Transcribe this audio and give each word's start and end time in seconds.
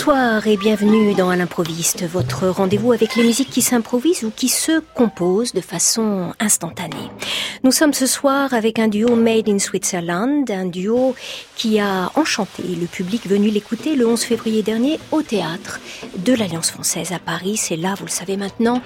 Bonsoir 0.00 0.46
et 0.46 0.56
bienvenue 0.56 1.12
dans 1.12 1.28
À 1.28 1.36
l'improviste, 1.36 2.04
votre 2.04 2.48
rendez-vous 2.48 2.92
avec 2.92 3.16
les 3.16 3.22
musiques 3.22 3.50
qui 3.50 3.60
s'improvisent 3.60 4.24
ou 4.24 4.30
qui 4.34 4.48
se 4.48 4.80
composent 4.94 5.52
de 5.52 5.60
façon 5.60 6.32
instantanée. 6.40 6.99
Nous 7.62 7.72
sommes 7.72 7.92
ce 7.92 8.06
soir 8.06 8.54
avec 8.54 8.78
un 8.78 8.88
duo 8.88 9.16
Made 9.16 9.46
in 9.46 9.58
Switzerland, 9.58 10.50
un 10.50 10.64
duo 10.64 11.14
qui 11.56 11.78
a 11.78 12.10
enchanté 12.14 12.62
le 12.62 12.86
public 12.86 13.26
venu 13.26 13.50
l'écouter 13.50 13.96
le 13.96 14.06
11 14.06 14.22
février 14.22 14.62
dernier 14.62 14.98
au 15.12 15.20
théâtre 15.20 15.78
de 16.16 16.32
l'Alliance 16.32 16.70
française 16.70 17.12
à 17.12 17.18
Paris. 17.18 17.58
C'est 17.58 17.76
là, 17.76 17.94
vous 17.98 18.06
le 18.06 18.10
savez 18.10 18.38
maintenant, 18.38 18.80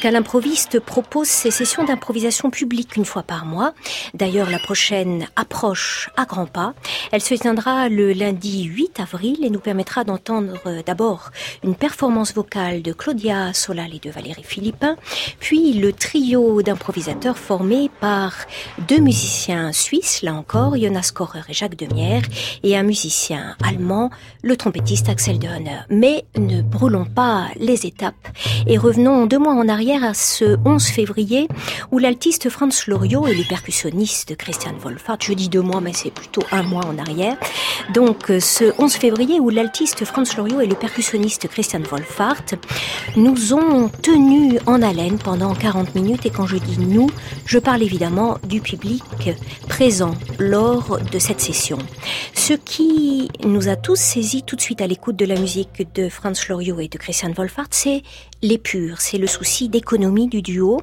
qu'à 0.00 0.12
l'improviste 0.12 0.78
propose 0.78 1.26
ses 1.26 1.50
sessions 1.50 1.82
d'improvisation 1.82 2.50
publique 2.50 2.94
une 2.94 3.04
fois 3.04 3.24
par 3.24 3.46
mois. 3.46 3.74
D'ailleurs, 4.14 4.48
la 4.48 4.60
prochaine 4.60 5.26
approche 5.34 6.08
à 6.16 6.24
grands 6.24 6.46
pas. 6.46 6.74
Elle 7.10 7.22
se 7.22 7.34
tiendra 7.34 7.88
le 7.88 8.12
lundi 8.12 8.62
8 8.62 9.00
avril 9.00 9.44
et 9.44 9.50
nous 9.50 9.58
permettra 9.58 10.04
d'entendre 10.04 10.54
euh, 10.66 10.82
d'abord 10.86 11.30
une 11.64 11.74
performance 11.74 12.32
vocale 12.32 12.82
de 12.82 12.92
Claudia 12.92 13.52
Solal 13.54 13.92
et 13.92 13.98
de 13.98 14.10
Valérie 14.10 14.44
Philippin, 14.44 14.94
puis 15.40 15.72
le 15.72 15.92
trio 15.92 16.62
d'improvisateurs 16.62 17.36
formé 17.36 17.90
par 18.00 18.19
deux 18.88 18.98
musiciens 18.98 19.72
suisses, 19.72 20.22
là 20.22 20.34
encore, 20.34 20.76
Jonas 20.76 21.10
Korer 21.14 21.42
et 21.48 21.54
Jacques 21.54 21.76
Demière, 21.76 22.22
et 22.62 22.76
un 22.76 22.82
musicien 22.82 23.56
allemand, 23.62 24.10
le 24.42 24.56
trompettiste 24.56 25.08
Axel 25.08 25.38
Dehonner. 25.38 25.80
Mais 25.90 26.24
ne 26.36 26.62
brûlons 26.62 27.04
pas 27.04 27.48
les 27.58 27.86
étapes 27.86 28.28
et 28.66 28.78
revenons 28.78 29.26
deux 29.26 29.38
mois 29.38 29.54
en 29.54 29.68
arrière 29.68 30.04
à 30.04 30.14
ce 30.14 30.56
11 30.64 30.84
février 30.86 31.48
où 31.90 31.98
l'altiste 31.98 32.48
Franz 32.48 32.84
Loriot 32.86 33.26
et 33.26 33.34
le 33.34 33.44
percussionniste 33.44 34.36
Christian 34.36 34.74
Wolfart, 34.80 35.18
je 35.20 35.32
dis 35.32 35.48
deux 35.48 35.62
mois 35.62 35.80
mais 35.80 35.92
c'est 35.92 36.12
plutôt 36.12 36.42
un 36.52 36.62
mois 36.62 36.84
en 36.86 36.98
arrière, 36.98 37.36
donc 37.94 38.30
euh, 38.30 38.40
ce 38.40 38.72
11 38.78 38.92
février 38.94 39.40
où 39.40 39.50
l'altiste 39.50 40.04
Franz 40.04 40.36
Loriot 40.36 40.60
et 40.60 40.66
le 40.66 40.74
percussionniste 40.74 41.48
Christian 41.48 41.80
Wolfart 41.90 42.44
nous 43.16 43.54
ont 43.54 43.88
tenus 44.02 44.60
en 44.66 44.82
haleine 44.82 45.18
pendant 45.18 45.54
40 45.54 45.94
minutes 45.94 46.26
et 46.26 46.30
quand 46.30 46.46
je 46.46 46.56
dis 46.56 46.78
nous, 46.78 47.08
je 47.46 47.58
parle 47.58 47.82
évidemment 47.82 48.09
du 48.44 48.60
public 48.60 49.02
présent 49.68 50.14
lors 50.38 50.98
de 50.98 51.18
cette 51.18 51.40
session. 51.40 51.78
Ce 52.34 52.54
qui 52.54 53.28
nous 53.44 53.68
a 53.68 53.76
tous 53.76 53.96
saisis 53.96 54.42
tout 54.42 54.56
de 54.56 54.60
suite 54.60 54.80
à 54.80 54.86
l'écoute 54.86 55.16
de 55.16 55.24
la 55.24 55.38
musique 55.38 55.86
de 55.94 56.08
Franz 56.08 56.46
Loriot 56.48 56.80
et 56.80 56.88
de 56.88 56.98
Christian 56.98 57.32
Wolfart, 57.32 57.68
c'est 57.70 58.02
l'épure, 58.42 59.00
c'est 59.00 59.18
le 59.18 59.26
souci 59.26 59.68
d'économie 59.68 60.28
du 60.28 60.42
duo. 60.42 60.80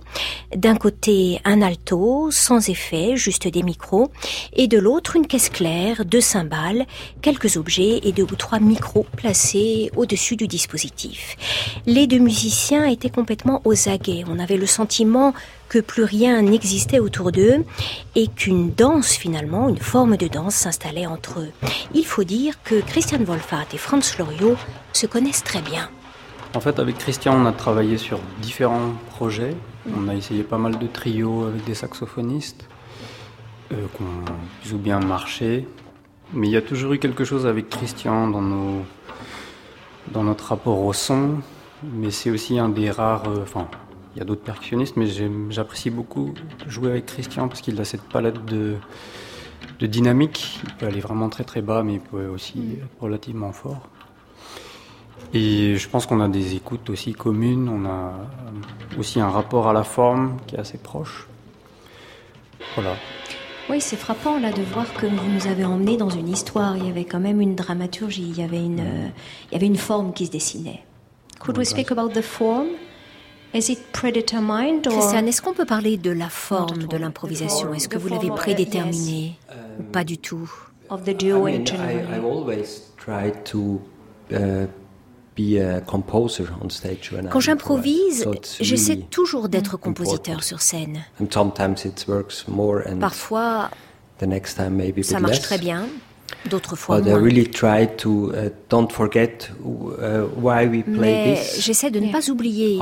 D'un 0.56 0.76
côté, 0.76 1.40
un 1.46 1.62
alto, 1.62 2.30
sans 2.32 2.70
effet, 2.70 3.16
juste 3.16 3.48
des 3.48 3.64
micros, 3.64 4.12
et 4.54 4.68
de 4.68 4.78
l'autre, 4.78 5.16
une 5.16 5.28
caisse 5.28 5.50
claire, 5.50 6.06
deux 6.06 6.22
cymbales, 6.22 6.86
quelques 7.22 7.58
objets 7.58 8.00
et 8.04 8.12
deux 8.12 8.24
ou 8.24 8.36
trois 8.36 8.60
micros 8.60 9.06
placés 9.16 9.92
au-dessus 9.96 10.36
du 10.36 10.48
dispositif. 10.48 11.36
Les 11.86 12.08
deux 12.08 12.20
musiciens 12.20 12.86
étaient 12.86 13.10
complètement 13.10 13.62
aux 13.66 13.90
aguets. 13.90 14.24
On 14.28 14.40
avait 14.40 14.58
le 14.58 14.68
sentiment 14.68 15.34
que 15.70 15.80
plus 15.80 16.04
rien 16.04 16.42
n'existait 16.42 17.00
autour 17.00 17.32
d'eux 17.32 17.66
et 18.16 18.28
qu'une 18.28 18.72
danse 18.72 19.14
finalement, 19.14 19.70
une 19.70 19.78
forme 19.78 20.18
de 20.18 20.28
danse 20.28 20.56
s'installait 20.56 21.06
entre 21.06 21.42
eux. 21.42 21.52
Il 21.94 22.06
faut 22.06 22.24
dire 22.24 22.62
que 22.64 22.80
Christian 22.82 23.20
Wolfart 23.24 23.68
et 23.74 23.78
Franz 23.78 24.16
Loriot 24.18 24.56
se 24.94 25.08
connaissent 25.08 25.44
très 25.44 25.62
bien. 25.62 25.90
En 26.58 26.60
fait, 26.60 26.80
avec 26.80 26.98
Christian, 26.98 27.36
on 27.36 27.46
a 27.46 27.52
travaillé 27.52 28.00
sur 28.00 28.20
différents 28.42 28.94
projets. 29.12 29.56
On 29.96 30.08
a 30.08 30.16
essayé 30.16 30.42
pas 30.42 30.58
mal 30.58 30.80
de 30.80 30.88
trios 30.88 31.46
avec 31.46 31.64
des 31.66 31.76
saxophonistes 31.76 32.68
euh, 33.72 33.76
qui 33.96 34.02
ont 34.02 34.26
plus 34.60 34.74
ou 34.74 34.80
bien 34.80 35.00
marché. 35.00 35.68
Mais 36.34 36.48
il 36.48 36.52
y 36.52 36.58
a 36.58 36.64
toujours 36.64 36.94
eu 36.94 36.98
quelque 36.98 37.26
chose 37.26 37.46
avec 37.46 37.70
Christian 37.70 38.28
dans, 38.28 40.24
notre 40.24 40.46
rapport 40.46 40.80
au 40.80 40.94
son. 40.94 41.42
Mais 41.84 42.10
c'est 42.10 42.32
aussi 42.32 42.58
un 42.58 42.70
des 42.70 42.90
rares. 42.90 43.30
euh, 43.30 43.44
Enfin, 43.44 43.68
il 44.16 44.18
y 44.18 44.22
a 44.24 44.26
d'autres 44.26 44.42
percussionnistes, 44.42 44.98
mais 44.98 45.06
j'apprécie 45.52 45.92
beaucoup 45.92 46.34
jouer 46.66 46.90
avec 46.90 47.06
Christian 47.06 47.48
parce 47.50 47.62
qu'il 47.62 47.80
a 47.80 47.86
cette 47.86 48.02
palette 48.02 48.44
de, 48.46 48.78
de 49.80 49.86
dynamique. 49.86 50.60
Il 50.64 50.74
peut 50.74 50.88
aller 50.88 51.02
vraiment 51.02 51.30
très 51.30 51.44
très 51.44 51.62
bas, 51.62 51.84
mais 51.84 51.94
il 51.94 52.00
peut 52.00 52.26
aussi 52.26 52.80
être 52.82 53.00
relativement 53.00 53.52
fort. 53.52 53.88
Et 55.34 55.76
je 55.76 55.90
pense 55.90 56.06
qu'on 56.06 56.22
a 56.22 56.30
des 56.30 56.56
écoutes 56.56 56.90
aussi 56.90 57.14
communes, 57.14 57.70
on 57.70 57.86
a 57.86 58.14
aussi 58.98 59.20
un 59.20 59.30
rapport 59.30 59.68
à 59.68 59.74
la 59.74 59.84
forme 59.84 60.38
qui 60.48 60.56
est 60.56 60.60
assez 60.60 60.78
proche. 60.78 61.28
Voilà. 62.76 62.96
Oui, 63.70 63.82
c'est 63.82 63.98
frappant 63.98 64.40
là 64.40 64.52
de 64.52 64.62
voir 64.62 64.92
que 64.94 65.06
vous 65.06 65.30
nous 65.30 65.48
avez 65.48 65.66
emmenés 65.66 65.98
dans 65.98 66.10
une 66.10 66.30
histoire. 66.30 66.78
Il 66.78 66.86
y 66.86 66.90
avait 66.90 67.04
quand 67.04 67.20
même 67.20 67.42
une 67.42 67.56
dramaturgie, 67.56 68.30
il 68.30 68.40
y 68.40 68.44
avait 68.44 68.64
une, 68.64 68.80
euh, 68.80 69.08
il 69.52 69.54
y 69.54 69.58
avait 69.58 69.66
une 69.66 69.76
forme 69.76 70.14
qui 70.14 70.28
se 70.28 70.32
dessinait. 70.32 70.84
Could 71.40 71.58
we 71.58 71.68
speak 71.68 71.92
about 71.92 72.10
the 72.10 72.22
form? 72.22 72.68
Is 73.54 73.70
it 73.70 73.80
predetermined 73.92 74.88
or... 74.88 74.94
Christiane, 74.94 75.28
est-ce 75.28 75.42
qu'on 75.42 75.54
peut 75.54 75.66
parler 75.66 75.98
de 75.98 76.12
la 76.12 76.30
forme 76.30 76.84
de 76.84 76.98
l'improvisation? 76.98 77.74
Est-ce 77.74 77.90
que 77.90 77.98
vous 77.98 78.08
l'avez 78.08 78.30
prédéterminée 78.30 79.38
ou 79.80 79.84
pas 79.84 80.04
du 80.04 80.18
tout? 80.18 80.50
Of 80.90 81.04
the 81.04 81.16
duo 81.18 81.48
I 81.48 81.56
in 81.56 81.58
mean, 81.58 81.64
I, 81.64 81.66
general. 81.66 82.06
Quand 87.32 87.40
I 87.40 87.42
j'improvise, 87.42 88.28
j'essaie 88.60 88.96
really 88.96 89.06
toujours 89.10 89.50
d'être 89.50 89.78
compositeur 89.78 90.44
sur 90.44 90.62
scène. 90.62 91.04
And 91.22 91.28
sometimes 91.32 91.86
it 91.86 92.06
works 92.08 92.46
more, 92.48 92.82
and 92.90 93.00
Parfois, 93.00 93.70
ça 95.04 95.20
marche 95.20 95.42
très 95.42 95.58
bien, 95.58 95.86
d'autres 96.50 96.76
fois 96.76 97.00
But 97.00 97.08
I 97.08 97.12
moins. 97.12 97.22
really 97.22 97.50
try 97.50 97.88
to 97.98 98.32
uh, 98.32 98.50
don't 98.70 98.92
forget 98.92 99.50
uh, 99.64 100.26
why 100.38 100.66
we 100.68 100.84
play 100.84 100.96
Mais 101.00 101.36
this 101.36 101.62
j'essaie 101.62 101.92
de 101.92 102.00
ne 102.00 102.12
pas 102.12 102.30
oublier 102.30 102.80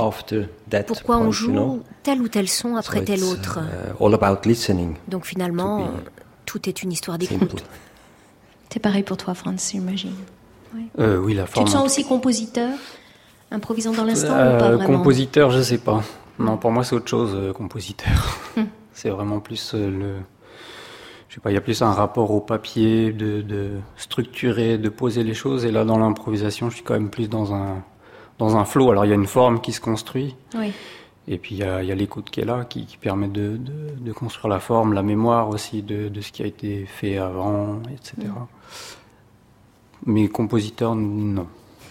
pourquoi 0.88 1.18
on 1.18 1.32
joue 1.32 1.82
tel 2.04 2.22
ou 2.22 2.28
tel 2.28 2.48
son 2.48 2.70
So 2.74 2.78
après 2.78 3.04
tel 3.04 3.24
autre. 3.24 3.60
uh, 3.60 4.04
all 4.04 4.14
about 4.14 4.48
listening. 4.48 4.96
Donc 5.08 5.26
finalement, 5.26 5.90
tout 6.46 6.68
est 6.70 6.84
une 6.84 6.92
histoire 6.92 7.18
d'écoute. 7.18 7.64
C'est 8.72 8.80
pareil 8.80 9.04
pour 9.04 9.16
toi, 9.18 9.34
Franz, 9.34 9.72
j'imagine. 9.72 10.12
Euh, 11.00 11.18
oui, 11.18 11.34
la 11.34 11.44
Tu 11.46 11.52
forme. 11.54 11.66
te 11.66 11.72
sens 11.72 11.86
aussi 11.86 12.06
compositeur, 12.06 12.70
improvisant 13.52 13.92
dans 13.94 14.04
l'instant 14.04 14.34
Euh, 14.34 14.56
ou 14.56 14.60
pas 14.60 14.72
vraiment 14.72 14.98
compositeur, 14.98 15.52
je 15.52 15.62
sais 15.62 15.78
pas. 15.78 16.02
Non, 16.40 16.58
pour 16.58 16.72
moi, 16.72 16.84
c'est 16.84 16.96
autre 16.96 17.08
chose, 17.08 17.32
euh, 17.36 17.54
compositeur. 17.54 18.38
c'est 18.94 19.10
vraiment 19.10 19.40
plus 19.40 19.74
euh, 19.74 19.90
le. 19.90 20.14
Je 21.30 21.36
sais 21.36 21.42
pas, 21.42 21.52
il 21.52 21.56
y 21.56 21.58
a 21.58 21.62
plus 21.62 21.82
un 21.82 21.92
rapport 21.92 22.32
au 22.32 22.40
papier, 22.40 23.12
de, 23.12 23.42
de 23.42 23.72
structurer, 23.98 24.78
de 24.78 24.90
poser 24.90 25.24
les 25.24 25.34
choses. 25.34 25.66
Et 25.66 25.72
là, 25.72 25.84
dans 25.84 25.98
l'improvisation, 25.98 26.70
je 26.70 26.76
suis 26.76 26.84
quand 26.84 26.94
même 26.94 27.10
plus 27.10 27.30
dans 27.30 27.54
un, 27.54 27.84
dans 28.40 28.56
un 28.58 28.64
flow. 28.64 28.92
Alors, 28.92 29.06
il 29.06 29.10
y 29.10 29.12
a 29.12 29.16
une 29.16 29.28
forme 29.28 29.60
qui 29.60 29.74
se 29.74 29.82
construit. 29.82 30.36
Oui. 30.58 30.72
Et 31.28 31.38
puis 31.40 31.56
il 31.56 31.58
y 31.58 31.64
a, 31.64 31.82
l'écoute 31.96 32.30
qui 32.30 32.40
est 32.42 32.46
là, 32.46 32.66
qui, 32.66 32.86
qui 32.86 32.98
permet 32.98 33.28
de, 33.28 33.58
de, 33.58 33.96
de 34.00 34.12
construire 34.14 34.48
la 34.48 34.60
forme, 34.60 34.94
la 34.94 35.02
mémoire 35.02 35.50
aussi 35.50 35.82
de, 35.82 36.08
de 36.08 36.22
ce 36.22 36.32
qui 36.32 36.44
a 36.44 36.46
été 36.46 36.86
fait 36.86 37.18
avant, 37.18 37.80
etc. 37.92 38.28
Mais 40.06 40.28
compositeur, 40.28 40.96
non. 40.96 41.48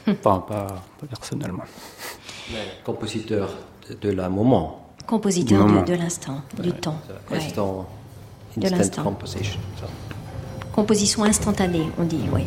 pas, 0.06 0.38
pas, 0.40 0.66
pas 1.00 1.06
personnellement. 1.08 1.64
Compositeur 2.84 3.48
de, 3.88 3.94
de 3.94 4.10
la 4.14 4.28
moment. 4.28 4.80
Compositeur 5.06 5.58
Du 5.58 5.64
de, 5.64 5.68
moment. 5.72 5.84
de 5.84 5.94
l'instant, 5.94 6.40
du 6.62 6.72
temps. 6.72 6.98
Ouais. 7.30 7.38
Instant, 7.38 7.86
De 8.56 8.66
instant 8.66 8.76
l'instant. 8.76 9.16
Composition 10.74 11.24
instantanée, 11.24 11.88
on 11.98 12.04
dit, 12.04 12.20
oui. 12.32 12.44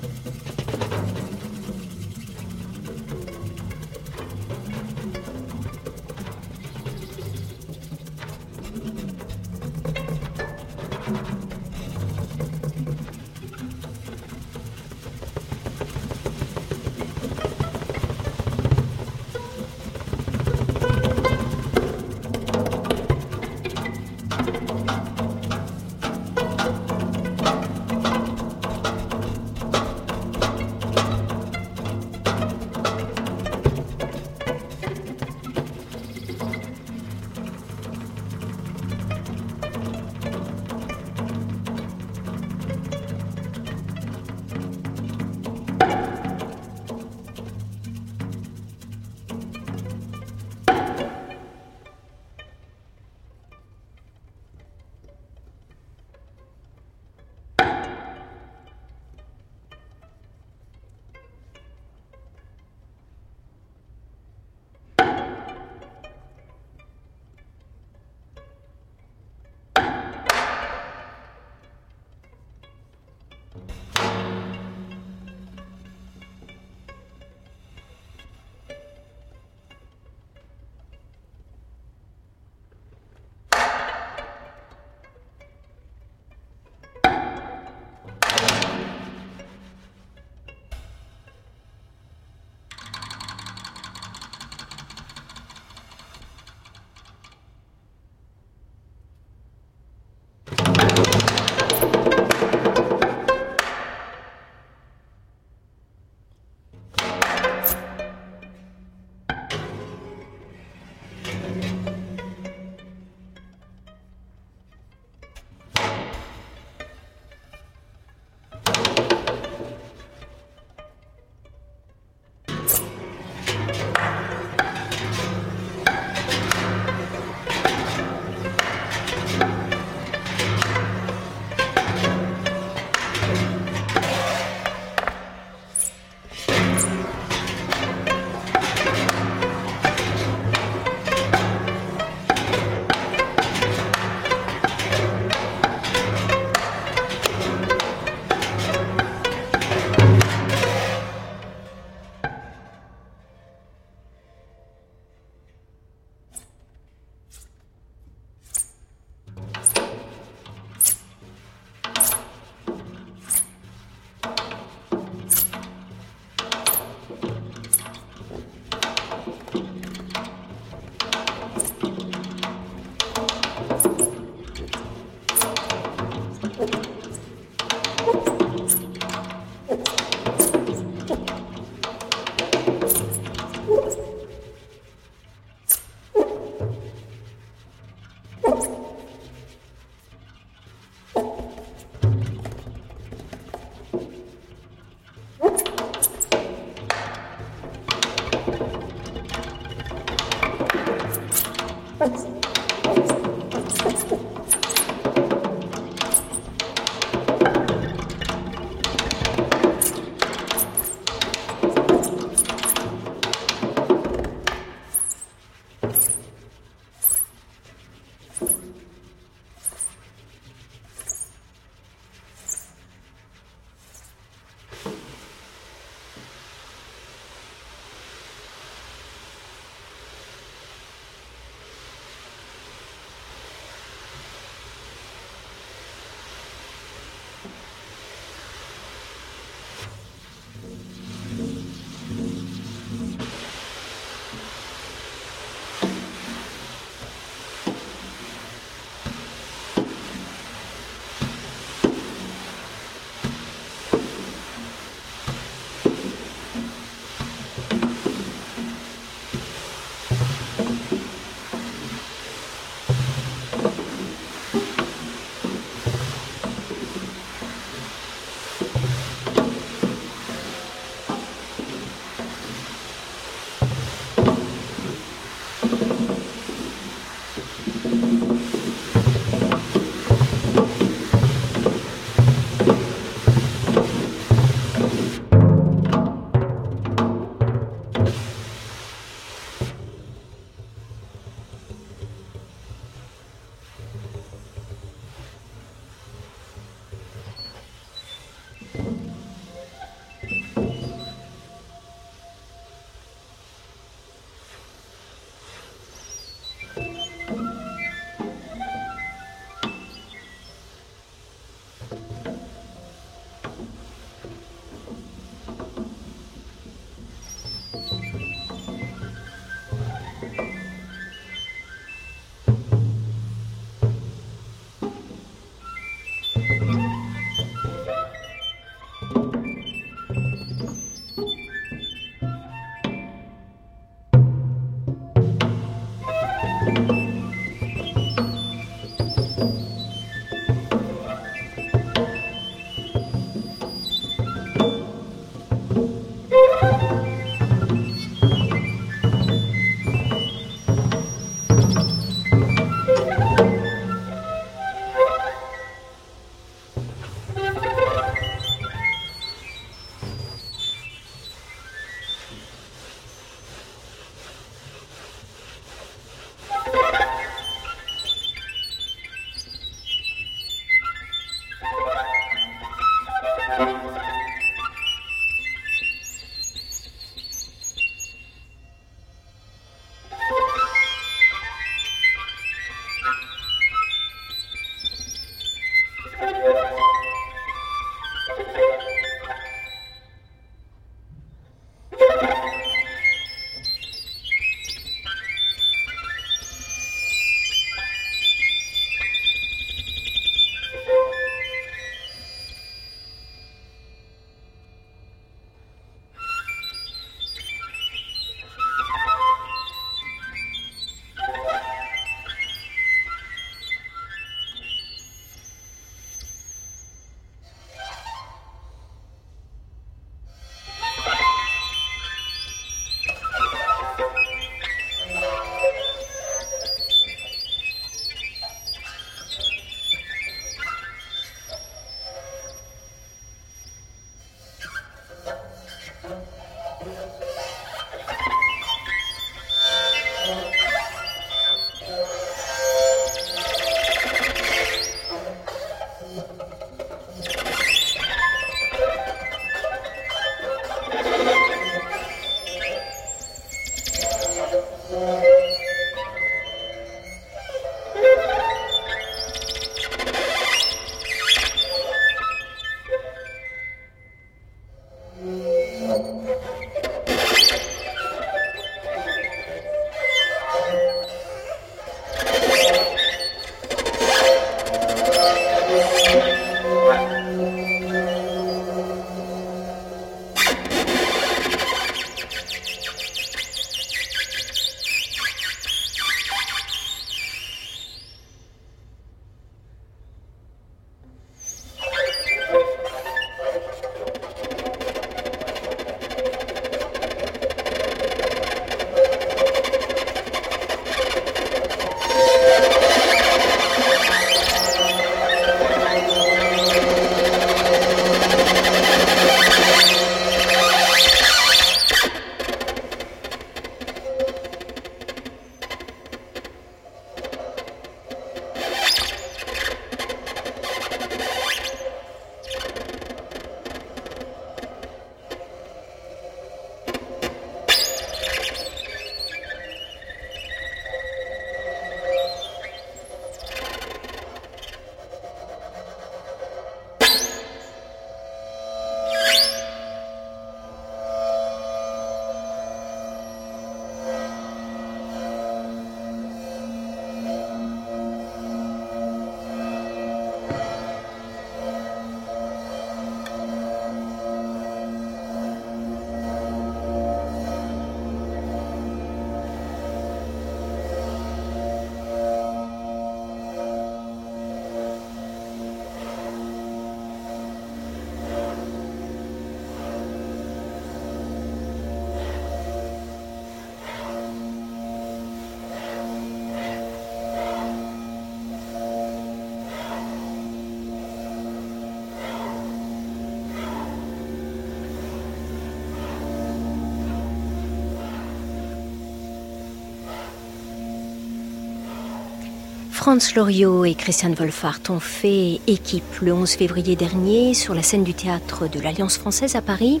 Franz 593.02 593.34
Loriot 593.34 593.84
et 593.84 593.96
Christian 593.96 594.30
Wolfart 594.30 594.78
ont 594.88 595.00
fait 595.00 595.60
équipe 595.66 596.20
le 596.22 596.32
11 596.32 596.52
février 596.52 596.94
dernier 596.94 597.52
sur 597.52 597.74
la 597.74 597.82
scène 597.82 598.04
du 598.04 598.14
théâtre 598.14 598.68
de 598.68 598.78
l'Alliance 598.78 599.18
française 599.18 599.56
à 599.56 599.60
Paris. 599.60 600.00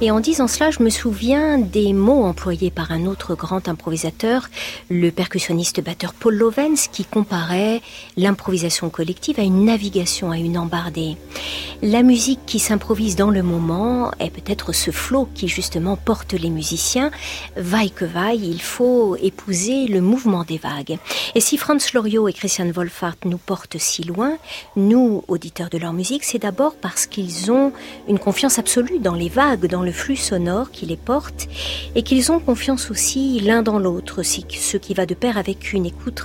Et 0.00 0.10
en 0.10 0.18
disant 0.18 0.48
cela, 0.48 0.72
je 0.72 0.82
me 0.82 0.90
souviens 0.90 1.58
des 1.58 1.92
mots 1.92 2.24
employés 2.24 2.72
par 2.72 2.90
un 2.90 3.06
autre 3.06 3.36
grand 3.36 3.68
improvisateur, 3.68 4.48
le 4.90 5.12
percussionniste 5.12 5.84
batteur 5.84 6.14
Paul 6.14 6.34
Lovens, 6.34 6.88
qui 6.90 7.04
comparait 7.04 7.80
l'improvisation 8.16 8.90
collective 8.90 9.38
à 9.38 9.44
une 9.44 9.64
navigation, 9.64 10.32
à 10.32 10.38
une 10.38 10.58
embardée. 10.58 11.16
La 11.84 12.04
musique 12.04 12.38
qui 12.46 12.60
s'improvise 12.60 13.16
dans 13.16 13.30
le 13.30 13.42
moment 13.42 14.12
est 14.20 14.30
peut-être 14.30 14.72
ce 14.72 14.92
flot 14.92 15.28
qui 15.34 15.48
justement 15.48 15.96
porte 15.96 16.32
les 16.32 16.48
musiciens. 16.48 17.10
Vaille 17.56 17.90
que 17.90 18.04
vaille, 18.04 18.48
il 18.48 18.62
faut 18.62 19.16
épouser 19.16 19.88
le 19.88 20.00
mouvement 20.00 20.44
des 20.44 20.58
vagues. 20.58 20.98
Et 21.34 21.40
si 21.40 21.56
Franz 21.56 21.90
Loriot 21.92 22.28
et 22.28 22.32
Christian 22.32 22.70
Wolfart 22.70 23.16
nous 23.24 23.36
portent 23.36 23.78
si 23.78 24.04
loin, 24.04 24.38
nous, 24.76 25.24
auditeurs 25.26 25.70
de 25.70 25.78
leur 25.78 25.92
musique, 25.92 26.22
c'est 26.22 26.38
d'abord 26.38 26.76
parce 26.76 27.06
qu'ils 27.06 27.50
ont 27.50 27.72
une 28.06 28.20
confiance 28.20 28.60
absolue 28.60 29.00
dans 29.00 29.14
les 29.14 29.28
vagues, 29.28 29.66
dans 29.66 29.82
le 29.82 29.90
flux 29.90 30.14
sonore 30.14 30.70
qui 30.70 30.86
les 30.86 30.96
porte, 30.96 31.48
et 31.96 32.04
qu'ils 32.04 32.30
ont 32.30 32.38
confiance 32.38 32.92
aussi 32.92 33.40
l'un 33.40 33.62
dans 33.64 33.80
l'autre, 33.80 34.22
ce 34.22 34.76
qui 34.76 34.94
va 34.94 35.04
de 35.04 35.14
pair 35.14 35.36
avec 35.36 35.72
une 35.72 35.86
écoute 35.86 36.22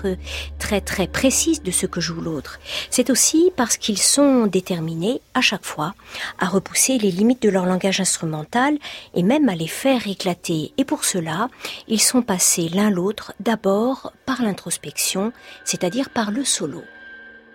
très 0.59 0.81
très 0.81 1.07
précise 1.07 1.63
de 1.63 1.71
ce 1.71 1.87
que 1.87 1.99
joue 1.99 2.21
l'autre. 2.21 2.59
C'est 2.91 3.09
aussi 3.09 3.51
parce 3.55 3.77
qu'ils 3.77 3.97
sont 3.97 4.45
déterminés 4.45 5.19
à 5.33 5.41
chaque 5.47 5.65
fois 5.65 5.93
à 6.39 6.47
repousser 6.47 6.97
les 6.97 7.09
limites 7.09 7.41
de 7.41 7.49
leur 7.49 7.65
langage 7.65 8.01
instrumental 8.01 8.77
et 9.13 9.23
même 9.23 9.47
à 9.47 9.55
les 9.55 9.67
faire 9.67 10.05
éclater. 10.07 10.73
Et 10.77 10.83
pour 10.83 11.05
cela, 11.05 11.49
ils 11.87 12.01
sont 12.01 12.21
passés 12.21 12.67
l'un 12.67 12.89
l'autre 12.89 13.33
d'abord 13.39 14.11
par 14.25 14.41
l'introspection, 14.41 15.31
c'est-à-dire 15.63 16.09
par 16.09 16.31
le 16.31 16.43
solo. 16.43 16.83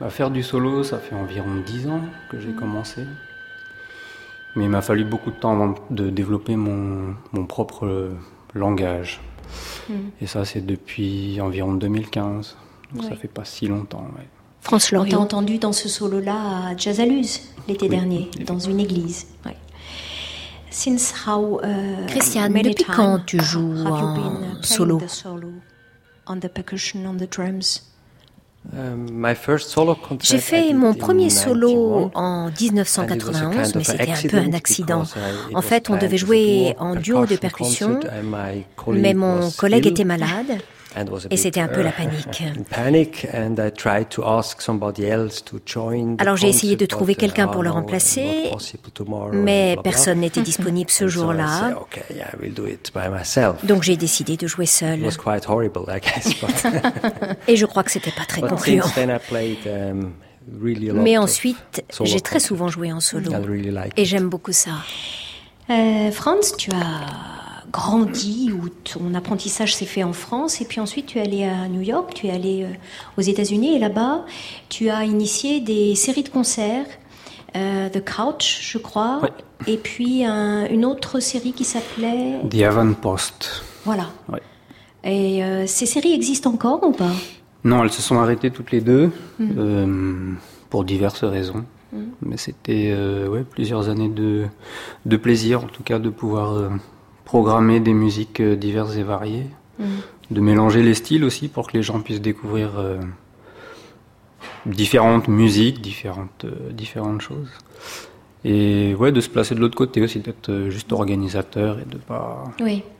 Bah, 0.00 0.08
faire 0.08 0.30
du 0.30 0.42
solo, 0.42 0.82
ça 0.82 0.98
fait 0.98 1.14
environ 1.14 1.56
dix 1.66 1.86
ans 1.86 2.00
que 2.30 2.40
j'ai 2.40 2.52
commencé. 2.52 3.04
Mais 4.56 4.64
il 4.64 4.70
m'a 4.70 4.82
fallu 4.82 5.04
beaucoup 5.04 5.30
de 5.30 5.36
temps 5.36 5.52
avant 5.52 5.74
de 5.90 6.08
développer 6.08 6.56
mon, 6.56 7.14
mon 7.32 7.46
propre 7.46 8.10
langage. 8.54 9.20
Hmm. 9.88 10.08
Et 10.20 10.26
ça, 10.26 10.44
c'est 10.44 10.64
depuis 10.64 11.40
environ 11.40 11.74
2015. 11.74 12.56
Donc 12.94 13.04
ça 13.04 13.16
fait 13.16 13.28
pas 13.28 13.44
si 13.44 13.66
longtemps. 13.68 14.06
Ouais. 14.16 14.28
France 14.62 14.92
On 14.92 15.04
t'a 15.04 15.18
entendu 15.18 15.58
dans 15.58 15.72
ce 15.72 15.88
solo-là 15.88 16.68
à 16.68 16.76
Jazzaluz 16.76 17.40
l'été 17.68 17.88
dernier, 17.88 18.30
dans 18.46 18.58
une 18.58 18.80
église. 18.80 19.26
Ouais. 19.44 19.56
Since 20.70 21.12
how, 21.26 21.60
uh, 21.62 22.06
Christiane, 22.06 22.54
depuis 22.54 22.84
quand 22.84 23.20
tu 23.26 23.40
joues 23.42 23.84
en 23.84 24.62
solo? 24.62 25.00
On 26.26 26.36
the 26.36 26.48
percussion, 26.48 27.00
on 27.06 27.16
the 27.16 27.30
drums? 27.30 27.92
Um, 28.72 29.26
J'ai 30.20 30.38
fait 30.38 30.72
mon 30.72 30.94
premier 30.94 31.30
solo 31.30 32.12
en 32.14 32.48
1991, 32.48 33.74
mais 33.74 33.82
c'était 33.82 34.12
un 34.12 34.28
peu 34.28 34.36
un 34.36 34.52
accident. 34.52 35.02
En 35.52 35.62
fait, 35.62 35.90
on 35.90 35.96
devait 35.96 36.16
jouer 36.16 36.76
en 36.78 36.94
duo 36.94 37.26
de 37.26 37.34
percussion, 37.36 37.98
mais 38.88 39.14
mon 39.14 39.50
collègue 39.50 39.88
était 39.88 40.04
malade. 40.04 40.58
Et 41.30 41.36
c'était 41.36 41.60
un 41.60 41.68
peu 41.68 41.82
la 41.82 41.92
panique. 41.92 42.42
Alors 46.18 46.36
j'ai 46.36 46.48
essayé 46.48 46.76
de 46.76 46.86
trouver 46.86 47.14
quelqu'un 47.14 47.48
pour 47.48 47.62
le 47.62 47.70
remplacer, 47.70 48.50
mais 49.32 49.76
personne 49.82 50.20
n'était 50.20 50.40
disponible 50.42 50.90
ce 50.90 51.08
jour-là. 51.08 51.74
Donc 53.64 53.82
j'ai 53.82 53.96
décidé 53.96 54.36
de 54.36 54.46
jouer 54.46 54.66
seul. 54.66 55.04
Et 57.48 57.56
je 57.56 57.66
crois 57.66 57.82
que 57.82 57.90
c'était 57.90 58.10
pas 58.10 58.24
très 58.26 58.40
concluant. 58.42 58.84
Mais 60.94 61.16
ensuite, 61.18 61.84
j'ai 62.02 62.20
très 62.20 62.40
souvent 62.40 62.68
joué 62.68 62.92
en 62.92 63.00
solo. 63.00 63.30
Et 63.96 64.04
j'aime 64.04 64.28
beaucoup 64.28 64.52
ça. 64.52 64.70
Euh, 65.70 66.10
Franz, 66.10 66.54
tu 66.58 66.70
as 66.72 67.31
grandi, 67.72 68.52
où 68.52 68.68
ton 68.68 69.14
apprentissage 69.14 69.74
s'est 69.74 69.86
fait 69.86 70.04
en 70.04 70.12
France, 70.12 70.60
et 70.60 70.66
puis 70.66 70.78
ensuite 70.78 71.06
tu 71.06 71.18
es 71.18 71.22
allé 71.22 71.44
à 71.44 71.68
New 71.68 71.80
York, 71.80 72.12
tu 72.14 72.26
es 72.26 72.30
allé 72.30 72.64
euh, 72.64 72.74
aux 73.16 73.22
États-Unis, 73.22 73.76
et 73.76 73.78
là-bas, 73.78 74.26
tu 74.68 74.90
as 74.90 75.04
initié 75.04 75.60
des 75.60 75.94
séries 75.94 76.22
de 76.22 76.28
concerts, 76.28 76.84
euh, 77.56 77.88
The 77.88 78.04
Couch, 78.04 78.60
je 78.70 78.76
crois, 78.76 79.22
et 79.66 79.78
puis 79.78 80.22
une 80.24 80.84
autre 80.84 81.18
série 81.20 81.52
qui 81.52 81.64
s'appelait... 81.64 82.40
The 82.50 82.62
Avant 82.62 82.92
Post. 82.92 83.62
Voilà. 83.84 84.10
Et 85.02 85.42
euh, 85.42 85.66
ces 85.66 85.86
séries 85.86 86.12
existent 86.12 86.50
encore 86.52 86.82
ou 86.86 86.92
pas? 86.92 87.10
Non, 87.64 87.82
elles 87.82 87.92
se 87.92 88.02
sont 88.02 88.18
arrêtées 88.18 88.50
toutes 88.50 88.70
les 88.70 88.80
deux, 88.82 89.10
mm. 89.38 90.36
pour 90.68 90.84
diverses 90.84 91.24
raisons. 91.24 91.64
Mm. 91.92 92.02
Mais 92.22 92.36
c'était 92.36 92.94
ouais, 93.28 93.44
plusieurs 93.44 93.88
années 93.88 94.10
de, 94.10 94.46
de 95.06 95.16
plaisir, 95.16 95.64
en 95.64 95.68
tout 95.68 95.82
cas, 95.82 95.98
de 95.98 96.10
pouvoir 96.10 96.70
programmer 97.32 97.80
des 97.80 97.94
musiques 97.94 98.40
euh, 98.40 98.56
diverses 98.56 98.94
et 98.96 99.02
variées, 99.02 99.46
mm. 99.78 99.84
de 100.32 100.40
mélanger 100.42 100.82
les 100.82 100.92
styles 100.92 101.24
aussi 101.24 101.48
pour 101.48 101.66
que 101.66 101.78
les 101.78 101.82
gens 101.82 101.98
puissent 102.00 102.20
découvrir 102.20 102.78
euh, 102.78 103.00
différentes 104.66 105.28
musiques, 105.28 105.80
différentes, 105.80 106.44
euh, 106.44 106.70
différentes 106.72 107.22
choses. 107.22 107.48
Et 108.44 108.94
ouais, 108.96 109.12
de 109.12 109.22
se 109.22 109.30
placer 109.30 109.54
de 109.54 109.60
l'autre 109.60 109.76
côté 109.76 110.02
aussi, 110.02 110.18
d'être 110.20 110.66
juste 110.68 110.92
organisateur 110.92 111.78
et 111.78 111.86
de 111.86 111.96
pas, 111.96 112.44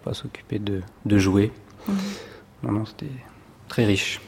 pas 0.03 0.15
s'occuper 0.15 0.59
de, 0.59 0.81
de, 1.05 1.19
jouer. 1.19 1.53
Mm. 1.87 1.93
Non, 2.63 2.73
non, 2.73 2.85
c'était 2.87 3.17
très 3.69 3.85
riche. 3.85 4.19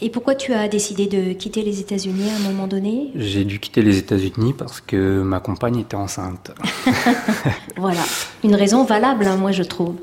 Et 0.00 0.10
pourquoi 0.10 0.34
tu 0.34 0.52
as 0.52 0.68
décidé 0.68 1.06
de 1.06 1.32
quitter 1.32 1.62
les 1.62 1.80
États-Unis 1.80 2.30
à 2.30 2.36
un 2.36 2.50
moment 2.50 2.66
donné? 2.66 3.10
J'ai 3.16 3.44
dû 3.44 3.58
quitter 3.58 3.82
les 3.82 3.98
États-Unis 3.98 4.52
parce 4.56 4.80
que 4.80 5.22
ma 5.22 5.40
compagne 5.40 5.78
était 5.78 5.96
enceinte. 5.96 6.52
voilà, 7.76 8.02
une 8.44 8.54
raison 8.54 8.84
valable, 8.84 9.26
hein, 9.26 9.36
moi 9.36 9.50
je 9.52 9.64
trouve. 9.64 9.96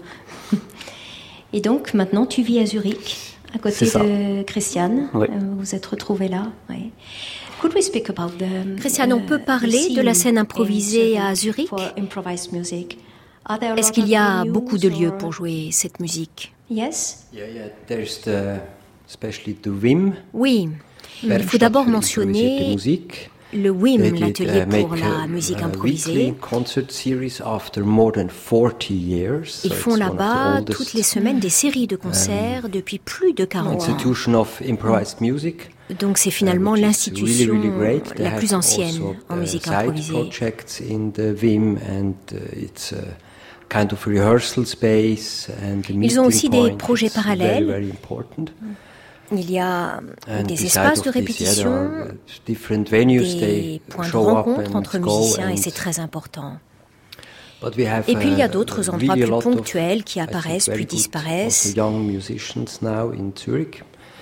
Et 1.53 1.61
donc 1.61 1.93
maintenant 1.93 2.25
tu 2.25 2.41
vis 2.43 2.59
à 2.59 2.65
Zurich, 2.65 3.37
à 3.55 3.59
côté 3.59 3.85
de 3.85 4.43
Christiane. 4.43 5.09
Euh, 5.15 5.27
vous 5.57 5.73
êtes 5.73 5.85
retrouvés 5.85 6.27
là. 6.27 6.47
Could 7.61 7.73
we 7.75 7.83
speak 7.83 8.09
about 8.09 8.31
the, 8.39 8.79
Christiane, 8.79 9.13
on 9.13 9.21
peut 9.21 9.39
uh, 9.39 9.45
parler 9.45 9.93
de 9.95 10.01
la 10.01 10.13
scène 10.13 10.37
improvisée 10.37 11.17
à 11.17 11.35
Zurich 11.35 11.69
Est-ce 13.77 13.91
qu'il 13.91 14.07
y 14.07 14.15
a 14.15 14.43
beaucoup 14.45 14.77
de 14.77 14.89
lieux 14.89 15.13
pour 15.17 15.31
jouer 15.31 15.69
cette 15.71 15.99
musique? 15.99 16.53
Yes. 16.69 17.27
Yeah, 17.33 17.47
yeah. 17.47 18.61
Oui, 20.33 20.69
il 21.23 21.43
faut 21.43 21.57
d'abord 21.57 21.85
mentionner 21.85 22.75
le 23.53 23.69
WIM, 23.69 23.97
l'atelier 24.19 24.65
pour 24.65 24.95
la 24.95 25.27
musique 25.27 25.61
improvisée. 25.61 26.33
Ils 29.65 29.73
font 29.73 29.95
là-bas 29.95 30.61
toutes 30.71 30.93
les 30.93 31.03
semaines 31.03 31.39
des 31.39 31.49
séries 31.49 31.87
de 31.87 31.97
concerts 31.97 32.69
depuis 32.69 32.97
plus 32.99 33.33
de 33.33 33.43
40 33.43 33.81
ans. 33.89 33.97
Donc 35.99 36.17
c'est 36.17 36.31
finalement 36.31 36.75
l'institution 36.75 37.53
la 38.17 38.31
plus 38.31 38.53
ancienne 38.53 38.95
en 39.27 39.35
musique 39.35 39.67
improvisée. 39.67 40.13
Ils 46.09 46.19
ont 46.19 46.25
aussi 46.25 46.49
des 46.49 46.71
projets 46.77 47.09
parallèles 47.09 47.91
il 49.31 49.51
y 49.51 49.59
a 49.59 49.99
des 50.47 50.65
espaces 50.65 51.01
de 51.01 51.09
répétition, 51.09 52.07
des 52.47 52.55
points 52.55 54.07
de 54.07 54.17
rencontre 54.17 54.75
entre 54.75 54.99
musiciens 54.99 55.49
et 55.49 55.57
c'est 55.57 55.71
très 55.71 55.99
important. 55.99 56.57
Et 58.07 58.15
puis 58.15 58.29
il 58.29 58.37
y 58.37 58.41
a 58.41 58.47
d'autres 58.47 58.89
endroits 58.89 59.15
plus 59.15 59.29
ponctuels 59.29 60.03
qui 60.03 60.19
apparaissent 60.19 60.69
puis 60.73 60.85
disparaissent. 60.85 61.75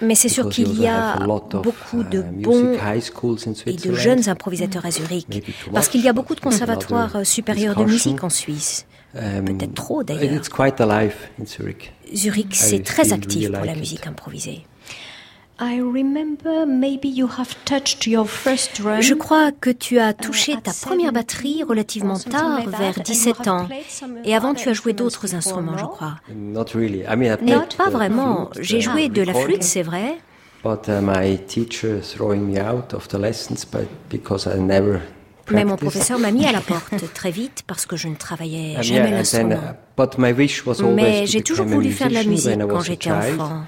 Mais 0.01 0.15
c'est 0.15 0.29
sûr 0.29 0.49
qu'il 0.49 0.79
y 0.79 0.87
a 0.87 1.17
beaucoup 1.61 2.03
de 2.03 2.19
uh, 2.19 2.23
bons 2.23 2.77
et 3.65 3.73
de 3.73 3.93
jeunes 3.93 4.29
improvisateurs 4.29 4.85
à 4.85 4.91
Zurich, 4.91 5.27
parce 5.73 5.89
qu'il 5.89 6.01
y 6.01 6.07
a 6.07 6.13
beaucoup 6.13 6.35
de 6.35 6.39
conservatoires 6.39 7.21
uh, 7.21 7.25
supérieurs 7.25 7.75
de 7.75 7.83
musique 7.83 8.23
en 8.23 8.29
Suisse. 8.29 8.85
Um, 9.15 9.45
Peut-être 9.45 9.73
trop 9.73 10.03
d'ailleurs. 10.03 10.41
Zurich, 12.13 12.55
c'est 12.55 12.83
très 12.83 13.11
actif 13.11 13.51
pour 13.51 13.65
la 13.65 13.75
musique 13.75 14.05
improvisée. 14.05 14.65
Je 19.01 19.13
crois 19.13 19.51
que 19.51 19.69
tu 19.69 19.99
as 19.99 20.11
uh, 20.11 20.13
touché 20.15 20.55
ta 20.61 20.71
première 20.81 21.11
batterie 21.11 21.63
relativement 21.63 22.17
tard, 22.17 22.61
vers 22.67 22.99
17 22.99 23.47
ans. 23.47 23.67
Et 24.23 24.35
avant, 24.35 24.53
tu 24.53 24.69
as 24.69 24.73
joué 24.73 24.93
d'autres 24.93 25.35
instruments, 25.35 25.77
je 25.77 25.85
crois. 25.85 26.15
Non, 27.41 27.65
pas 27.77 27.89
vraiment. 27.89 28.49
J'ai 28.59 28.81
joué 28.81 29.09
de 29.09 29.21
la 29.21 29.33
flûte, 29.33 29.63
c'est 29.63 29.83
vrai. 29.83 30.17
Mais 35.51 35.65
mon 35.65 35.75
professeur 35.75 36.19
m'a 36.19 36.31
mis 36.31 36.45
à 36.45 36.51
la 36.51 36.61
porte 36.61 36.93
très 37.13 37.31
vite 37.31 37.63
parce 37.67 37.85
que 37.85 37.95
je 37.95 38.07
ne 38.07 38.15
travaillais 38.15 38.75
jamais 38.81 39.09
yeah, 39.09 39.17
l'instrument. 39.17 39.59
Mais 40.95 41.25
j'ai 41.25 41.41
toujours 41.41 41.65
voulu 41.65 41.91
faire 41.91 42.09
de 42.09 42.13
la 42.13 42.23
musique 42.23 42.59
quand 42.67 42.81
j'étais 42.81 43.11
enfant. 43.11 43.63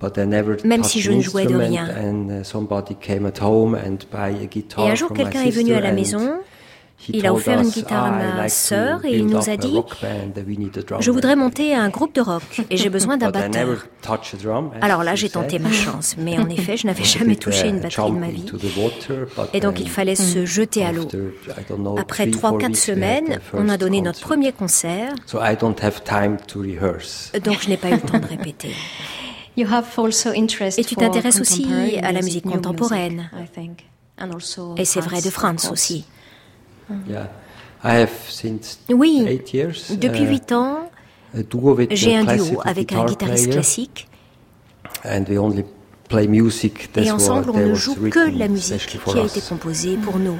But 0.00 0.16
I 0.16 0.26
never 0.26 0.56
Même 0.64 0.84
si 0.84 1.00
je 1.00 1.12
ne 1.12 1.20
jouais 1.20 1.46
de 1.46 1.54
rien. 1.54 1.88
And 1.96 2.40
uh, 2.40 2.44
somebody 2.44 2.94
came 2.94 3.26
at 3.26 3.40
home 3.40 3.74
and 3.74 3.98
buy 4.10 4.42
a 4.42 4.46
guitar 4.46 4.86
Et 4.86 4.90
un 4.90 4.94
jour, 4.94 5.12
quelqu'un 5.12 5.42
est 5.42 5.50
venu 5.50 5.72
à 5.72 5.80
la 5.80 5.90
and 5.90 5.94
maison. 5.94 6.34
Il 7.12 7.26
a 7.26 7.34
offert 7.34 7.60
une 7.60 7.68
guitare 7.70 8.04
à 8.04 8.08
"Ah, 8.08 8.28
I'd 8.30 8.36
ma 8.36 8.48
sœur 8.48 9.04
et 9.04 9.16
il 9.18 9.26
nous 9.26 9.36
a 9.48 9.52
a 9.52 9.56
dit, 9.56 9.78
Je 11.00 11.10
voudrais 11.10 11.34
band." 11.36 11.42
monter 11.42 11.74
un 11.74 11.88
groupe 11.88 12.14
de 12.14 12.20
rock 12.20 12.42
et 12.70 12.76
j'ai 12.76 12.88
besoin 12.88 13.16
d'un 13.16 13.30
But 13.32 13.40
I 13.44 13.48
never 13.50 13.74
batteur. 13.74 13.86
touched 14.02 14.34
a 14.40 14.42
drum, 14.42 14.70
as 14.80 14.84
Alors 14.84 15.02
là, 15.04 15.14
j'ai 15.14 15.28
tenté 15.28 15.58
ma 15.58 15.70
chance, 15.70 16.16
mais 16.18 16.38
en 16.38 16.48
effet, 16.48 16.76
je 16.76 16.86
n'avais 16.86 17.04
jamais 17.16 17.34
did, 17.34 17.40
touché 17.40 17.66
uh, 17.66 17.70
une 17.70 17.80
batterie 17.80 18.02
de 18.02 18.08
jump 18.08 18.20
ma 18.20 18.28
vie. 18.28 18.40
into 18.42 18.56
the 18.58 18.76
water, 18.76 19.26
but 19.36 19.50
Et 19.52 19.60
donc, 19.60 19.80
il 19.80 19.88
fallait 19.90 20.14
se 20.16 20.44
jeter 20.46 20.84
à 20.84 20.92
l'eau. 20.92 21.06
Après 21.98 22.24
three, 22.30 22.32
four 22.40 22.52
3-4 22.52 22.54
weeks, 22.54 22.60
we 22.62 22.68
had 22.68 22.76
semaines, 22.76 23.40
on 23.52 23.68
a 23.68 23.72
first 23.72 23.80
donné 23.80 24.00
notre 24.00 24.20
concert. 24.20 24.28
premier 24.28 24.52
concert, 24.52 25.14
So 25.26 25.38
I 25.42 25.56
don't 25.60 25.78
have 25.82 26.02
time 26.04 26.36
to 26.48 26.60
rehearse. 26.60 27.32
donc 27.42 27.60
je 27.62 27.68
n'ai 27.68 27.76
pas 27.76 27.88
eu 27.90 27.94
le 27.94 28.00
temps 28.00 28.18
de 28.18 28.26
répéter. 28.26 28.70
You 29.56 29.68
have 29.70 29.86
also 29.98 30.30
interest 30.30 30.80
Et 30.80 30.84
tu 30.84 30.96
t'intéresses 30.96 31.40
aussi 31.40 31.62
contemporary 31.62 31.98
à 31.98 32.10
la 32.10 32.20
music, 32.22 32.44
musique 32.44 32.56
contemporaine. 32.56 33.30
Et 34.76 34.84
c'est 34.84 35.00
vrai 35.00 35.22
de 35.22 35.30
France, 35.30 35.70
aussi. 35.70 36.04
Yeah, 37.08 37.28
I 37.82 38.00
have 38.02 38.12
since 38.28 38.78
Oui, 38.90 39.24
eight 39.26 39.52
years. 39.54 39.96
depuis 39.96 40.24
uh, 40.24 40.30
8 40.30 40.52
ans, 40.52 40.90
with 41.34 41.94
j'ai 41.94 42.16
un 42.16 42.24
duo 42.24 42.60
avec 42.64 42.92
un 42.92 43.04
guitar 43.04 43.06
guitariste 43.06 43.50
classique. 43.50 44.08
And 45.04 45.24
we 45.28 45.38
only 45.38 45.64
play 46.08 46.26
music. 46.26 46.92
That 46.92 47.02
et 47.02 47.10
ensemble 47.10 47.50
on 47.50 47.58
ne 47.58 47.74
joue 47.74 47.94
que 48.10 48.38
la 48.38 48.48
musique 48.48 48.86
qui 48.86 49.18
a 49.18 49.24
été 49.24 49.40
composée 49.40 49.96
pour 49.96 50.18
nous. 50.18 50.38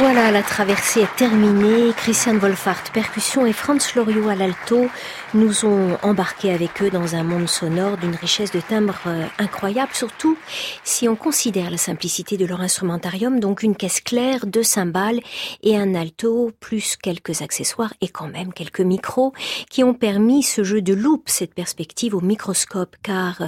Voilà, 0.00 0.30
la 0.30 0.42
traversée 0.42 1.02
est 1.02 1.16
terminée. 1.16 1.92
Christian 1.96 2.38
Wolfart, 2.38 2.84
percussion 2.92 3.44
et 3.44 3.52
Franz 3.52 3.92
Loriot 3.96 4.28
à 4.28 4.34
l'alto 4.34 4.88
nous 5.34 5.64
ont 5.64 5.96
embarqués 6.02 6.52
avec 6.52 6.82
eux 6.82 6.90
dans 6.90 7.14
un 7.14 7.22
monde 7.22 7.48
sonore 7.48 7.96
d'une 7.96 8.14
richesse 8.14 8.50
de 8.50 8.60
timbres 8.60 8.98
euh, 9.06 9.24
incroyable, 9.38 9.92
surtout 9.94 10.36
si 10.82 11.08
on 11.08 11.14
considère 11.14 11.70
la 11.70 11.76
simplicité 11.76 12.36
de 12.36 12.46
leur 12.46 12.60
instrumentarium, 12.60 13.38
donc 13.38 13.62
une 13.62 13.76
caisse 13.76 14.00
claire, 14.00 14.46
deux 14.46 14.62
cymbales 14.62 15.20
et 15.62 15.76
un 15.76 15.94
alto, 15.94 16.50
plus 16.58 16.96
quelques 16.96 17.42
accessoires 17.42 17.94
et 18.00 18.08
quand 18.08 18.26
même 18.26 18.52
quelques 18.52 18.80
micros 18.80 19.32
qui 19.70 19.84
ont 19.84 19.94
permis 19.94 20.42
ce 20.42 20.64
jeu 20.64 20.82
de 20.82 20.94
loupe, 20.94 21.28
cette 21.28 21.54
perspective 21.54 22.14
au 22.14 22.20
microscope, 22.20 22.96
car 23.02 23.42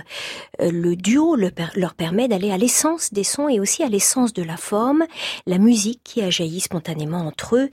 euh, 0.61 0.71
le 0.71 0.95
duo 0.95 1.37
leur 1.37 1.95
permet 1.95 2.29
d'aller 2.29 2.53
à 2.53 2.59
l'essence 2.59 3.13
des 3.13 3.25
sons 3.25 3.49
et 3.49 3.59
aussi 3.59 3.83
à 3.83 3.89
l'essence 3.89 4.33
de 4.33 4.43
la 4.43 4.57
forme, 4.57 5.05
la 5.47 5.59
musique 5.59 6.01
qui 6.05 6.23
a 6.23 6.31
jailli 6.31 6.61
spontanément 6.61 7.27
entre 7.27 7.57
eux 7.57 7.71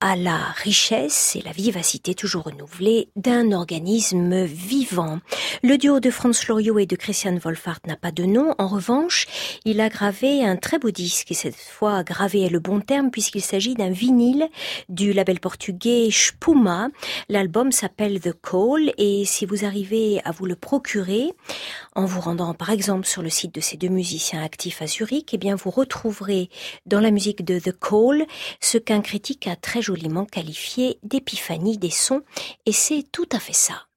à 0.00 0.14
la 0.14 0.38
richesse 0.62 1.34
et 1.34 1.42
la 1.42 1.50
vivacité 1.50 2.14
toujours 2.14 2.44
renouvelée 2.44 3.08
d'un 3.16 3.50
organisme 3.50 4.44
vivant. 4.44 5.18
Le 5.64 5.76
duo 5.76 5.98
de 5.98 6.10
Franz 6.10 6.46
Loriot 6.48 6.78
et 6.78 6.86
de 6.86 6.94
Christian 6.94 7.36
Wolfart 7.36 7.80
n'a 7.86 7.96
pas 7.96 8.12
de 8.12 8.24
nom. 8.24 8.54
En 8.58 8.68
revanche, 8.68 9.26
il 9.64 9.80
a 9.80 9.88
gravé 9.88 10.44
un 10.44 10.54
très 10.54 10.78
beau 10.78 10.92
disque 10.92 11.32
et 11.32 11.34
cette 11.34 11.56
fois 11.56 12.04
gravé 12.04 12.42
est 12.42 12.50
le 12.50 12.60
bon 12.60 12.80
terme 12.80 13.10
puisqu'il 13.10 13.42
s'agit 13.42 13.74
d'un 13.74 13.90
vinyle 13.90 14.48
du 14.88 15.12
label 15.12 15.40
portugais 15.40 16.08
Spuma. 16.12 16.88
L'album 17.28 17.72
s'appelle 17.72 18.20
The 18.20 18.34
Call 18.40 18.92
et 18.98 19.24
si 19.24 19.46
vous 19.46 19.64
arrivez 19.64 20.20
à 20.24 20.30
vous 20.30 20.46
le 20.46 20.54
procurer 20.54 21.32
en 21.98 22.04
vous 22.04 22.20
rendant 22.20 22.54
par 22.54 22.70
exemple 22.70 23.08
sur 23.08 23.22
le 23.22 23.28
site 23.28 23.52
de 23.52 23.60
ces 23.60 23.76
deux 23.76 23.88
musiciens 23.88 24.40
actifs 24.40 24.82
à 24.82 24.86
Zurich, 24.86 25.30
eh 25.34 25.36
bien 25.36 25.56
vous 25.56 25.70
retrouverez 25.70 26.48
dans 26.86 27.00
la 27.00 27.10
musique 27.10 27.44
de 27.44 27.58
The 27.58 27.76
Call 27.76 28.24
ce 28.60 28.78
qu'un 28.78 29.00
critique 29.00 29.48
a 29.48 29.56
très 29.56 29.82
joliment 29.82 30.24
qualifié 30.24 31.00
d'épiphanie 31.02 31.76
des 31.76 31.90
sons, 31.90 32.22
et 32.66 32.72
c'est 32.72 33.04
tout 33.10 33.28
à 33.32 33.40
fait 33.40 33.52
ça. 33.52 33.88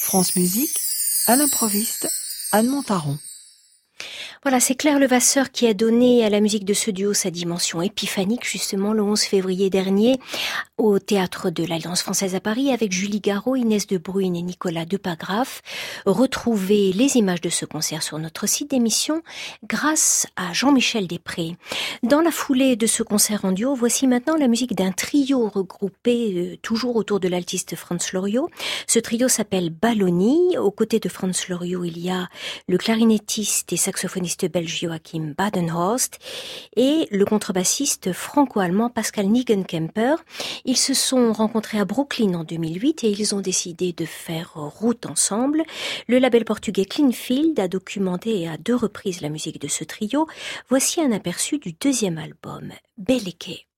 France 0.00 0.36
Musique, 0.36 0.78
à 1.26 1.36
l'improviste, 1.36 2.08
Anne 2.52 2.68
Montaron. 2.68 3.16
Voilà, 4.42 4.60
c'est 4.60 4.74
Claire 4.74 4.98
Levasseur 4.98 5.50
qui 5.50 5.66
a 5.66 5.74
donné 5.74 6.24
à 6.24 6.30
la 6.30 6.40
musique 6.40 6.64
de 6.64 6.74
ce 6.74 6.90
duo 6.90 7.14
sa 7.14 7.30
dimension 7.30 7.82
épiphanique 7.82 8.44
justement 8.44 8.92
le 8.92 9.02
11 9.02 9.22
février 9.22 9.70
dernier 9.70 10.20
au 10.78 10.98
théâtre 10.98 11.48
de 11.50 11.64
l'Alliance 11.64 12.02
française 12.02 12.34
à 12.34 12.40
Paris 12.40 12.70
avec 12.70 12.92
Julie 12.92 13.20
Garot, 13.20 13.56
Inès 13.56 13.86
de 13.86 13.96
Bruyne 13.96 14.36
et 14.36 14.42
Nicolas 14.42 14.84
Depagraf. 14.84 15.62
Retrouvez 16.04 16.92
les 16.92 17.16
images 17.16 17.40
de 17.40 17.48
ce 17.48 17.64
concert 17.64 18.02
sur 18.02 18.18
notre 18.18 18.46
site 18.46 18.70
d'émission 18.70 19.22
grâce 19.66 20.26
à 20.36 20.52
Jean-Michel 20.52 21.06
Després. 21.06 21.56
Dans 22.02 22.20
la 22.20 22.30
foulée 22.30 22.76
de 22.76 22.86
ce 22.86 23.02
concert 23.02 23.46
en 23.46 23.52
duo, 23.52 23.74
voici 23.74 24.06
maintenant 24.06 24.36
la 24.36 24.48
musique 24.48 24.74
d'un 24.74 24.92
trio 24.92 25.48
regroupé 25.48 26.34
euh, 26.36 26.56
toujours 26.60 26.96
autour 26.96 27.20
de 27.20 27.28
l'altiste 27.28 27.74
Franz 27.74 28.10
Loriot. 28.12 28.50
Ce 28.86 28.98
trio 28.98 29.28
s'appelle 29.28 29.70
Balloni. 29.70 30.58
Aux 30.58 30.70
côtés 30.70 31.00
de 31.00 31.08
Franz 31.08 31.46
Loriot, 31.48 31.84
il 31.84 31.98
y 31.98 32.10
a 32.10 32.28
le 32.68 32.76
clarinettiste 32.76 33.72
et 33.72 33.76
saxophoniste 33.78 34.50
belge 34.50 34.80
Joachim 34.80 35.32
Badenhorst 35.36 36.18
et 36.76 37.08
le 37.10 37.24
contrebassiste 37.24 38.12
franco-allemand 38.12 38.90
Pascal 38.90 39.26
Nigenkemper. 39.26 40.16
Ils 40.68 40.76
se 40.76 40.94
sont 40.94 41.32
rencontrés 41.32 41.78
à 41.78 41.84
Brooklyn 41.84 42.34
en 42.34 42.42
2008 42.42 43.04
et 43.04 43.10
ils 43.10 43.36
ont 43.36 43.40
décidé 43.40 43.92
de 43.92 44.04
faire 44.04 44.54
route 44.54 45.06
ensemble. 45.06 45.62
Le 46.08 46.18
label 46.18 46.44
portugais 46.44 46.84
Cleanfield 46.84 47.58
a 47.60 47.68
documenté 47.68 48.48
à 48.48 48.58
deux 48.58 48.74
reprises 48.74 49.20
la 49.20 49.28
musique 49.28 49.60
de 49.60 49.68
ce 49.68 49.84
trio. 49.84 50.26
Voici 50.68 51.00
un 51.00 51.12
aperçu 51.12 51.58
du 51.58 51.72
deuxième 51.72 52.18
album, 52.18 52.72
Beleke. 52.98 53.68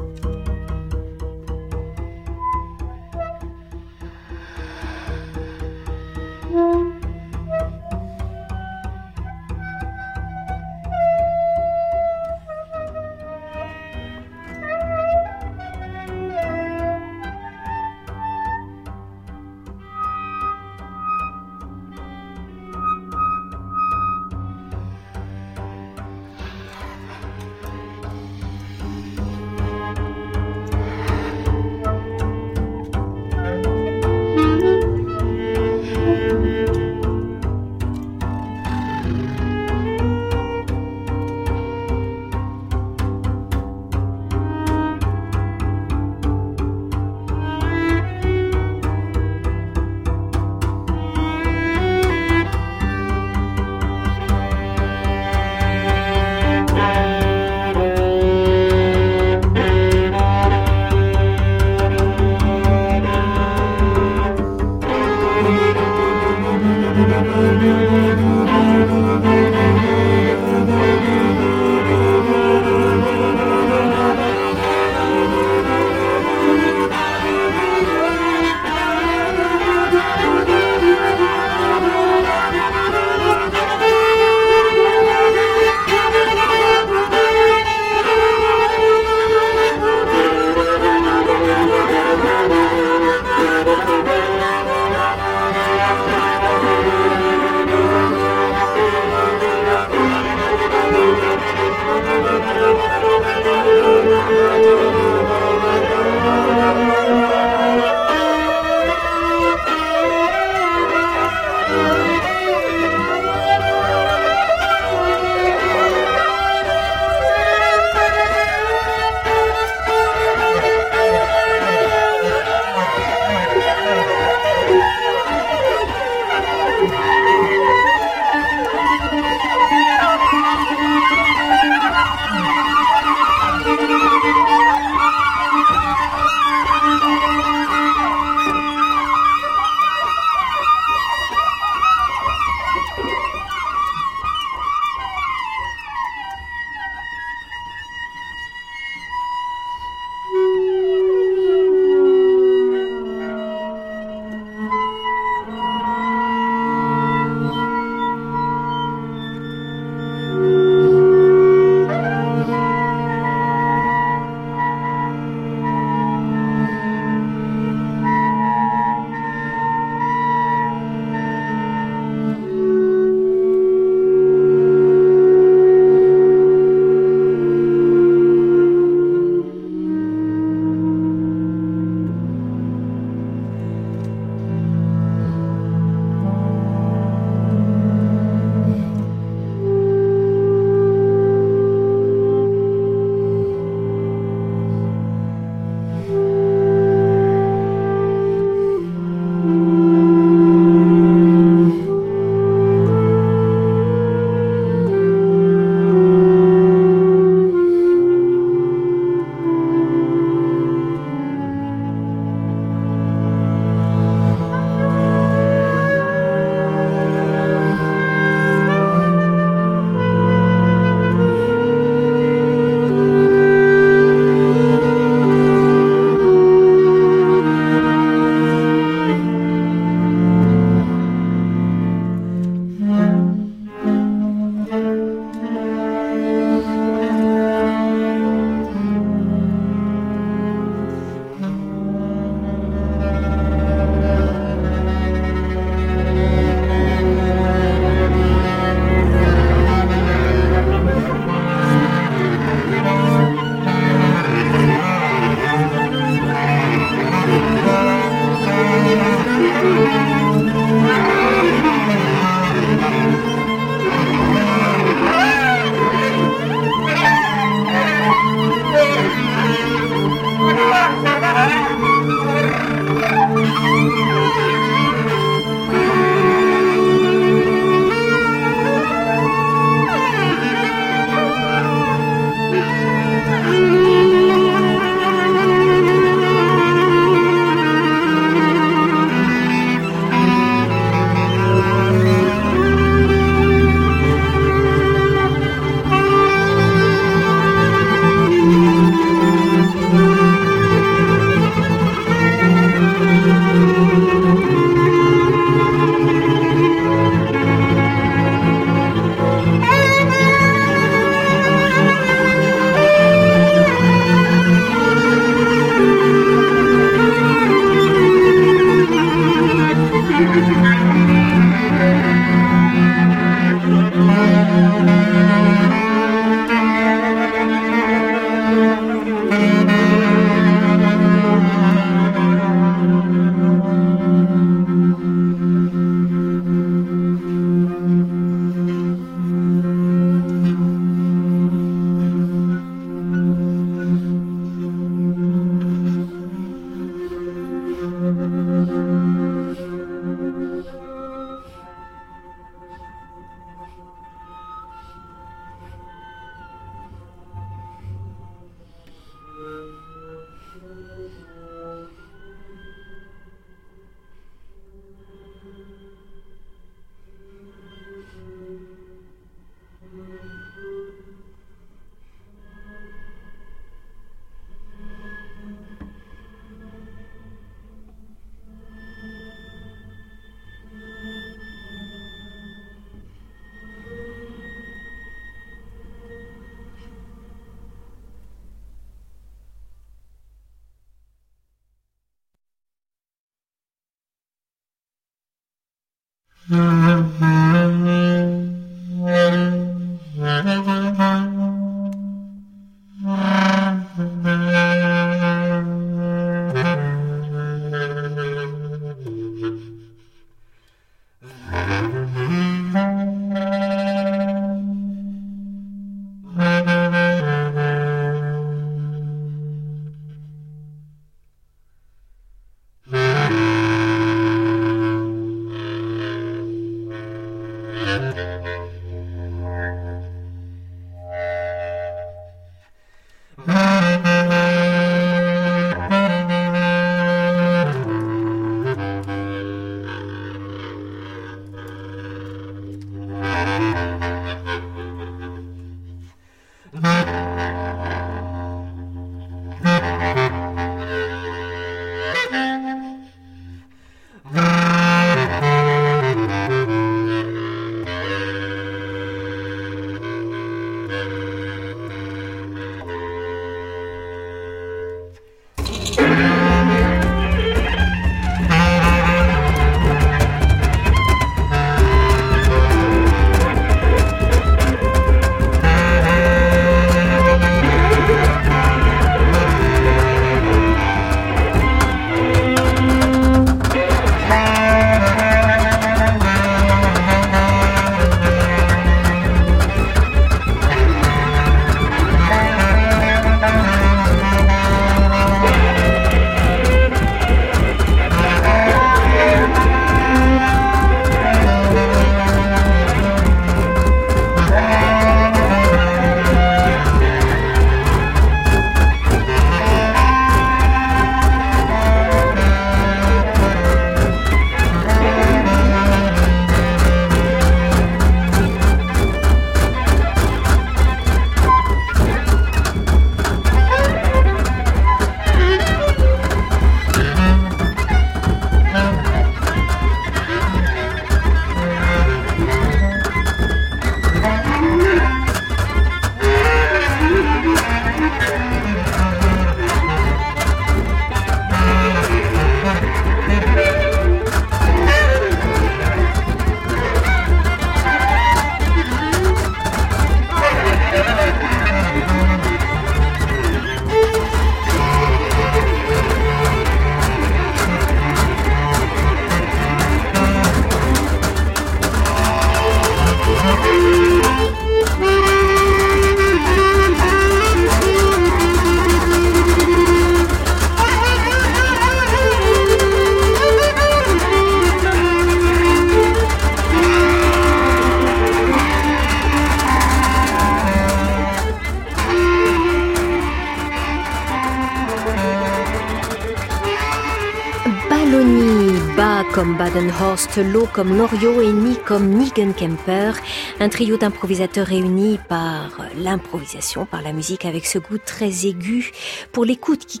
Low 590.10 590.66
comme 590.72 590.96
Loriot 590.96 591.40
et 591.40 591.52
ni 591.52 591.76
comme 591.76 592.08
Nigenkemper, 592.08 593.12
un 593.60 593.68
trio 593.68 593.96
d'improvisateurs 593.96 594.66
réunis 594.66 595.20
par 595.28 595.70
l'improvisation, 595.96 596.84
par 596.84 597.00
la 597.00 597.12
musique 597.12 597.44
avec 597.44 597.64
ce 597.64 597.78
goût 597.78 597.98
très 598.04 598.44
aigu 598.44 598.90
pour 599.30 599.44
l'écoute 599.44 599.86
qui, 599.86 600.00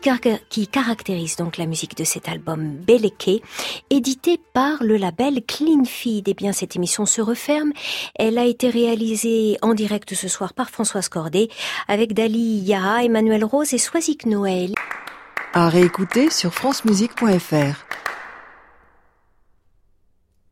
caractérise 0.66 1.36
donc 1.36 1.58
la 1.58 1.66
musique 1.66 1.96
de 1.96 2.02
cet 2.02 2.28
album 2.28 2.74
Beleke, 2.84 3.40
édité 3.90 4.40
par 4.52 4.82
le 4.82 4.96
label 4.96 5.44
Clean 5.46 5.84
Feed. 5.84 6.26
Et 6.26 6.32
eh 6.32 6.34
bien 6.34 6.52
cette 6.52 6.74
émission 6.74 7.06
se 7.06 7.20
referme. 7.20 7.70
Elle 8.16 8.38
a 8.38 8.46
été 8.46 8.68
réalisée 8.68 9.58
en 9.62 9.74
direct 9.74 10.12
ce 10.14 10.26
soir 10.26 10.54
par 10.54 10.70
Françoise 10.70 11.08
Cordet 11.08 11.50
avec 11.86 12.14
Dali 12.14 12.58
Yaha, 12.58 13.04
Emmanuel 13.04 13.44
Rose 13.44 13.74
et 13.74 13.78
Swazik 13.78 14.26
Noël. 14.26 14.72
À 15.52 15.68
réécouter 15.68 16.30
sur 16.30 16.52
francemusique.fr. 16.52 17.86